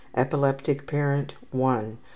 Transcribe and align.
2 0.15 0.17
Epileptic 0.21 0.87
parent...... 0.87 1.35